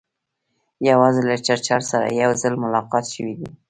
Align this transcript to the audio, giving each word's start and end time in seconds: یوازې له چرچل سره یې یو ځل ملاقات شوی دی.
یوازې 0.89 1.21
له 1.29 1.35
چرچل 1.45 1.81
سره 1.91 2.05
یې 2.09 2.15
یو 2.23 2.31
ځل 2.41 2.53
ملاقات 2.63 3.05
شوی 3.13 3.33
دی. 3.39 3.49